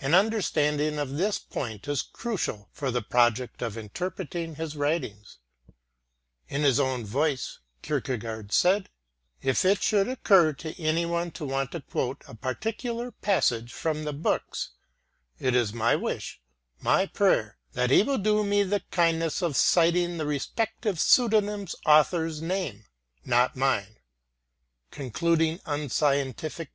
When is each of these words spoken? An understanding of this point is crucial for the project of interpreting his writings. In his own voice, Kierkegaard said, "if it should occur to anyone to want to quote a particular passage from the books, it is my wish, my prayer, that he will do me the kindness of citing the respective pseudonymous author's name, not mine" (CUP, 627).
An 0.00 0.14
understanding 0.14 0.96
of 0.98 1.18
this 1.18 1.38
point 1.38 1.86
is 1.88 2.00
crucial 2.00 2.70
for 2.72 2.90
the 2.90 3.02
project 3.02 3.60
of 3.60 3.76
interpreting 3.76 4.54
his 4.54 4.74
writings. 4.74 5.40
In 6.48 6.62
his 6.62 6.80
own 6.80 7.04
voice, 7.04 7.58
Kierkegaard 7.82 8.50
said, 8.50 8.88
"if 9.42 9.66
it 9.66 9.82
should 9.82 10.08
occur 10.08 10.54
to 10.54 10.74
anyone 10.80 11.32
to 11.32 11.44
want 11.44 11.72
to 11.72 11.82
quote 11.82 12.24
a 12.26 12.34
particular 12.34 13.10
passage 13.10 13.70
from 13.70 14.04
the 14.04 14.14
books, 14.14 14.70
it 15.38 15.54
is 15.54 15.74
my 15.74 15.94
wish, 15.94 16.40
my 16.80 17.04
prayer, 17.04 17.58
that 17.74 17.90
he 17.90 18.02
will 18.02 18.16
do 18.16 18.42
me 18.44 18.62
the 18.62 18.80
kindness 18.90 19.42
of 19.42 19.54
citing 19.54 20.16
the 20.16 20.24
respective 20.24 20.98
pseudonymous 20.98 21.74
author's 21.84 22.40
name, 22.40 22.86
not 23.26 23.54
mine" 23.54 23.98
(CUP, 24.90 25.14
627). 25.18 26.68